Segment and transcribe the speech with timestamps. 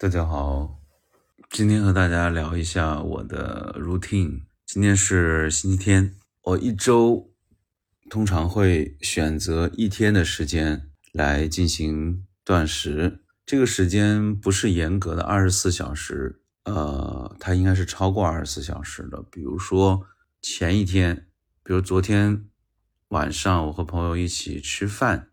[0.00, 0.80] 大家好，
[1.50, 4.44] 今天和大家聊一下我的 routine。
[4.64, 7.30] 今天是星期天，我一周
[8.08, 13.20] 通常会选择一天的时间来进行断食。
[13.44, 19.22] 这个时间不是严格的二十四小时，呃，它应该是超过二十四小时的。
[19.30, 20.06] 比如说
[20.40, 21.28] 前一天，
[21.62, 22.46] 比如昨天
[23.08, 25.28] 晚上，我和朋友一起吃饭，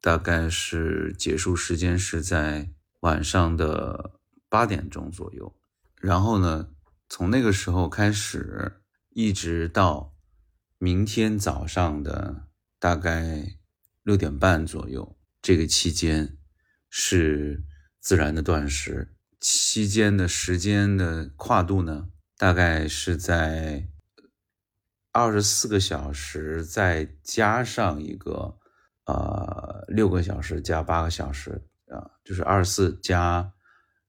[0.00, 4.12] 大概是结束时间是在晚上的
[4.48, 5.54] 八点钟左右。
[5.96, 6.68] 然后呢，
[7.08, 8.80] 从那个时候开始，
[9.10, 10.14] 一直到
[10.78, 12.48] 明天早上的
[12.78, 13.56] 大概
[14.02, 16.34] 六点半左右，这个期间。
[16.90, 17.64] 是
[18.00, 22.08] 自然的断食期间的时间的跨度呢，
[22.38, 23.86] 大概是在
[25.12, 28.56] 二十四个小时，再加上一个
[29.04, 33.52] 呃六个小时加八个小时啊，就是二十四加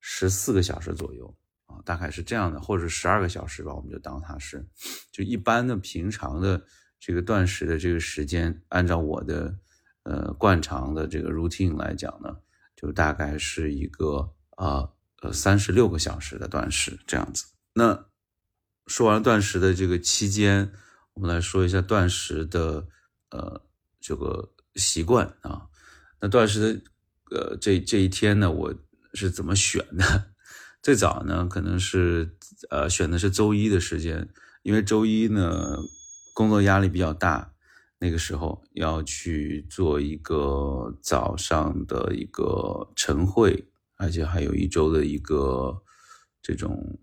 [0.00, 4.66] 十四个小时左右啊，大概是这样的，或者十二个小时吧，我们就当它是
[5.12, 6.64] 就一般的平常的
[6.98, 9.58] 这个断食的这个时间，按照我的
[10.02, 12.36] 呃惯常的这个 routine 来讲呢。
[12.80, 14.88] 就大概是一个啊
[15.22, 17.44] 呃三十六个小时的断食这样子。
[17.72, 18.06] 那
[18.86, 20.70] 说完断食的这个期间，
[21.14, 22.86] 我们来说一下断食的
[23.30, 23.66] 呃
[23.98, 25.66] 这个习惯啊。
[26.20, 26.80] 那断食的
[27.30, 28.74] 呃这这一天呢，我
[29.14, 30.32] 是怎么选的？
[30.82, 32.36] 最早呢，可能是
[32.70, 34.28] 呃选的是周一的时间，
[34.62, 35.76] 因为周一呢
[36.34, 37.52] 工作压力比较大。
[38.00, 45.82] 那个时候要去做一个早上的一个晨会，而且还有一周的一个
[46.40, 46.96] 这种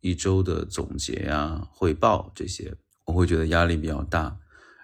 [0.00, 2.72] 一周的总结啊、汇报这些，
[3.06, 4.38] 我会觉得压力比较大。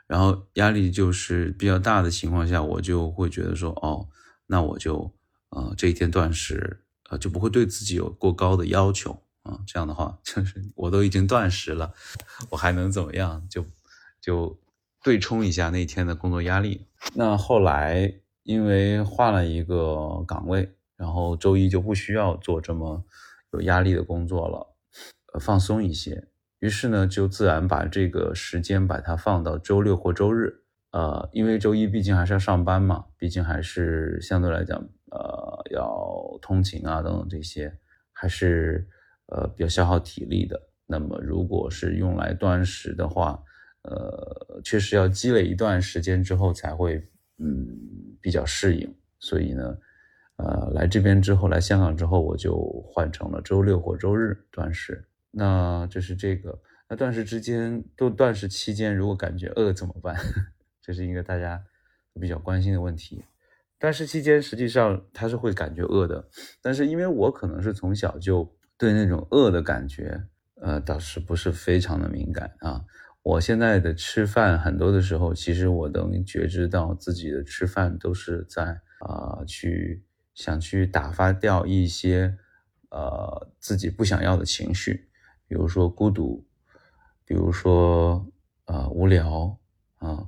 [0.09, 4.09] 然后压力就是比较大的情况下，我就会觉得说，哦，
[4.49, 5.15] 那我就
[5.51, 9.61] 呃这一天断食，呃就不会对自己有过高的要求啊。
[9.65, 11.95] 这样的话，就是我都已经断食了，
[12.51, 13.47] 我还能怎么样？
[13.49, 13.65] 就
[14.21, 14.59] 就。
[15.01, 16.85] 对冲一下那天的工作压力。
[17.15, 23.05] 那后来因为换了一个岗位，然后周一就不需要做这么
[23.53, 24.75] 有压力的工作了，
[25.33, 26.27] 呃，放松一些。
[26.59, 30.65] 于是呢，就自然把这个时间把它放到周六或周日。
[30.99, 34.77] 呃，因为周一毕竟还是要上班嘛，毕竟还是相对来讲，
[35.13, 37.73] 呃，要通勤啊等等这些，
[38.13, 38.85] 还是
[39.27, 40.61] 呃比较消耗体力的。
[40.89, 43.41] 那么如果是用来断食的话，
[43.83, 46.97] 呃，确实要积累一段时间之后才会，
[47.39, 47.79] 嗯，
[48.21, 48.93] 比较适应。
[49.21, 49.79] 所以呢，
[50.39, 52.59] 呃，来这边之后，来香港之后，我就
[52.91, 55.07] 换成了周六或周日断食。
[55.31, 56.61] 那这是这个。
[56.89, 60.17] 那断食之间，都断食期间，如果感觉饿怎么办？
[60.89, 61.63] 这是一个大家
[62.19, 63.23] 比较关心的问题。
[63.79, 66.31] 断食期间，实际上他是会感觉饿的，
[66.63, 72.87] 但是因为我可能是从小就对那种饿的感觉，呃，倒是不是非常的敏感啊。
[73.23, 82.35] 我现在的吃饭很多的时候，其实我能觉知到自己的吃饭都是在啊去想去打发掉一些
[82.89, 85.07] 呃自己不想要的情绪，
[85.47, 86.47] 比如说孤独，
[87.27, 88.27] 比如说
[88.65, 89.59] 啊无聊
[89.99, 90.27] 啊，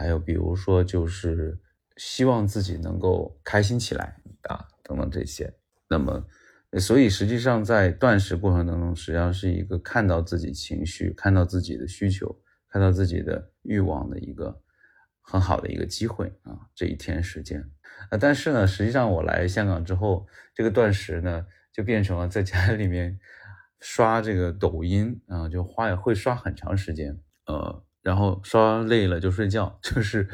[0.00, 1.60] 还有比如说就是
[1.98, 4.16] 希望自己能够开心起来
[4.48, 5.52] 啊等等这些。
[5.88, 6.26] 那么，
[6.78, 12.34] 所以实际上在断食过程当中，实际上是一个看到自己情绪、看到自己的需求。
[12.72, 14.62] 看到自己的欲望的一个
[15.22, 17.60] 很好的一个机会啊，这一天时间
[18.10, 20.24] 啊，但是呢，实际上我来香港之后，
[20.54, 23.18] 这个断食呢，就变成了在家里面
[23.80, 30.28] 刷这个抖音啊，就花会刷很长时间，呃，然后刷累了就睡觉， 就是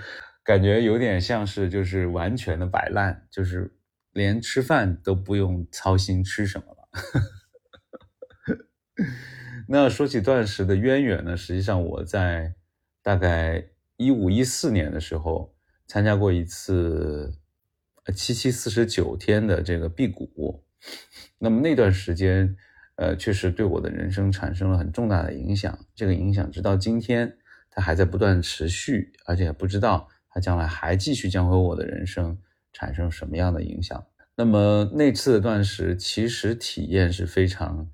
[0.44, 3.77] 感觉有点像是就是完全的摆烂，就是
[4.12, 6.88] 连吃饭都不用操心吃什么了。
[9.69, 12.55] 那说起断食的渊源呢，实际上我在
[13.03, 13.66] 大概
[13.97, 15.56] 一五一四年的时候
[15.87, 17.37] 参加过一次
[18.15, 20.65] 七七四十九天的这个辟谷，
[21.38, 22.56] 那么那段时间，
[22.94, 25.76] 呃，确实对我的人生产生了很重大的影响。
[25.96, 27.37] 这个影响直到今天，
[27.76, 32.37] 它还在不断持续，而且不知道它将来还继续将会我的人生
[32.73, 34.05] 产生什么样的影响。
[34.34, 37.88] 那么那次的断食其实体验是非常。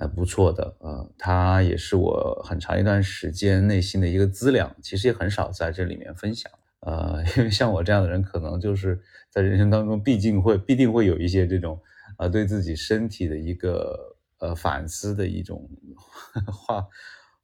[0.00, 6.52] 呃，不错的，呃，它也是我很长一段时间内心的一个资粮，其实也很少在这里面分享，
[6.86, 11.76] 呃， 因为像我这样的人，可能就是在人生当中，毕竟会必定会有一些这种，
[12.16, 15.68] 呃，对自己身体的一个呃反思的一种
[16.46, 16.86] 话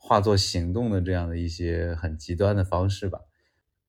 [0.06, 3.20] 化作行动的这样的一些很极端的方式吧，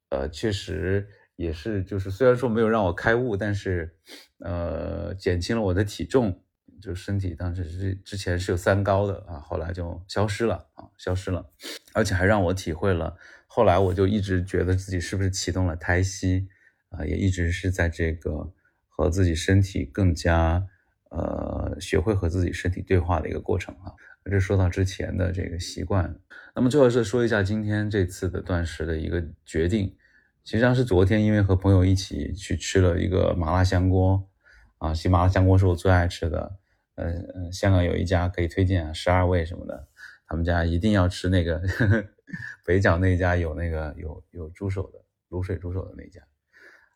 [0.07, 3.97] 呃，确实也是，就是虽然说没有让我开悟，但是
[4.39, 6.41] 呃，减轻了我的体重。
[6.81, 11.49] 就身体当时是之前是有三高的啊，后来就消失了啊，消失了，
[11.93, 13.17] 而且还让我体会了。
[13.47, 16.47] 后来我就一直觉得自己是不是启动了胎息
[16.89, 18.53] 啊，也一直是在这个
[18.87, 20.67] 和自己身体更加
[21.09, 23.91] 呃学会和自己身体对话的一个过程啊。
[24.29, 26.15] 这说到之前的这个习惯，
[26.55, 29.95] 那么最后是说一下今天这次的断食的一个决定，
[30.43, 34.29] 实际上是昨天因为和朋友一起去吃了一个麻辣香锅。
[34.77, 36.57] 啊，其实麻辣香锅是我最爱吃的。
[36.95, 39.87] 呃，香港有一家可以推荐啊，十二味什么的，
[40.27, 42.03] 他们家一定要吃那个呵 呵
[42.65, 44.99] 北角那家有那个有有猪手的
[45.29, 46.21] 卤水猪手的那家。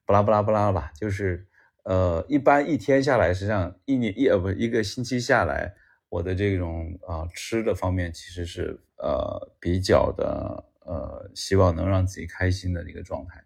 [0.05, 1.47] 不拉不拉不拉吧，就是
[1.83, 5.75] 呃，一般一天下来，实际上一年一呃不一个星期下来，
[6.09, 13.43] 我的这种啊吃的方面其实是呃比较的呃希望能让自己开心的一个状态，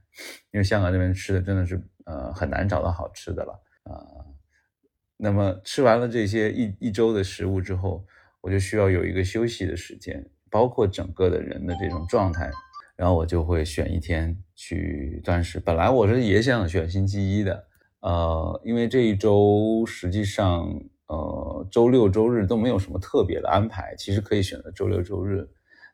[0.52, 4.26] 因为香港这边吃的真的是呃很难找到好吃的了啊。
[5.18, 8.06] 那么吃完了这些一一周的食物之后，
[8.42, 12.52] 我就需要有一个休息的时间，包括整个的人的这种状态，
[12.96, 15.60] 然后我就会选一天去断食。
[15.60, 17.68] 本来我是也想选星期一的，
[18.02, 25.48] 呃，因为这一周实际上，呃，周六周日都没有什么特别的安排，其实可以选择周六周日，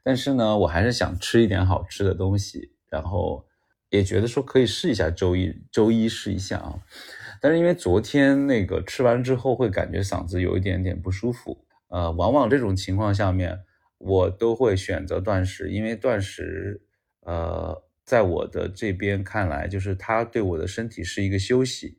[0.04, 3.46] 但是呢，我还是想吃一点好吃的东西，然后
[3.90, 6.80] 也觉得说可以试一下周一，周一试一下啊。
[7.42, 13.60] 但是因为昨天那个吃完之后会感觉嗓子有一点点不舒服，呃，往往这种情况下面
[13.98, 16.82] 我都会选择断食，因为断食，
[17.22, 21.98] 呃，在我的这边看来，就是它对我的身体是一个休息，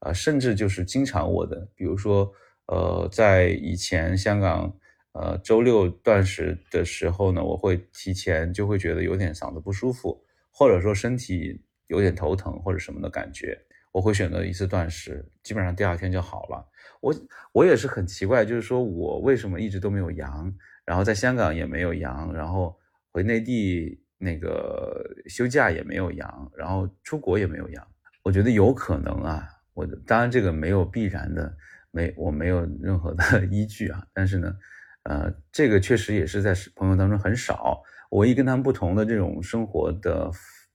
[0.00, 2.32] 啊，甚至就是经常我的，比如说，
[2.70, 4.72] 呃，在以前香港，
[5.10, 13.58] 呃，周六断食的时候呢，我会提前就会觉得有点嗓子不舒服，或者说身体有点头疼或者什么的感觉。
[13.90, 16.64] 我会选择一次断食，基本上第二天就好了。
[17.00, 17.12] 我
[17.50, 22.78] 我也是很奇怪，就是说我为什么一直都没有阳，然后在香港也没有阳，然后
[23.10, 27.84] 回内地那个休假也没有阳，然后出国也没有阳。
[28.22, 31.52] 我觉得有可能啊，我当然这个没有必然的，
[31.90, 34.04] 没我没有任何的 依据啊。
[34.12, 34.56] 但是呢，
[35.04, 37.82] 呃，这个确实也是在朋友当中很少。
[38.10, 40.30] 唯一跟他们不同的这种生活的。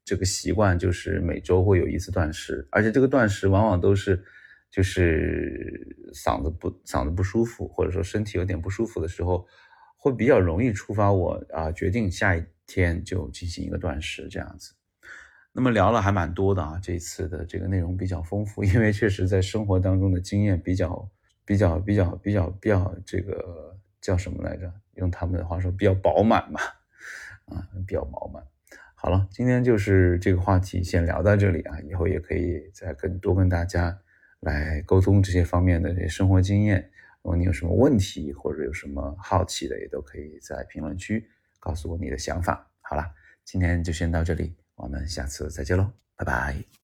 [0.08, 4.24] 这个习惯就是每周会有一次断食，而且这个断食往往都是，
[4.70, 9.48] 就是嗓子不嗓子不舒服，或者说身体有点不舒服的时候，
[9.98, 14.76] 会比较容易触发我啊决定下一天就进行一个断食这样子。
[15.58, 21.10] 那么聊了还蛮多的啊，这次的这个内容比较丰富，因为确实在生活当中的经验比较
[21.46, 24.70] 比较比较比较比较这个叫什么来着？
[24.96, 26.60] 用他们的话说比较饱满嘛，
[27.46, 28.44] 啊比较饱满。
[28.96, 31.80] 好了，今天就是这个话题，先聊到这里啊。
[31.82, 33.98] 以后也可以再跟多跟大家
[34.42, 36.92] 来沟通这些方面的这些生活经验。
[37.22, 41.30] 如果你有什么问题或者有什么好奇的，也都可以在评论区
[41.62, 42.70] 告诉我你的想法。
[42.82, 43.10] 好了，
[43.46, 46.66] 今天就先到这里，我们下次再见喽，拜拜。